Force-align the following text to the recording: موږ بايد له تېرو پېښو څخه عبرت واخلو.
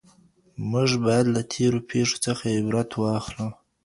موږ 0.71 0.89
بايد 1.05 1.27
له 1.35 1.41
تېرو 1.53 1.79
پېښو 1.89 2.17
څخه 2.25 2.43
عبرت 2.57 2.89
واخلو. 2.95 3.47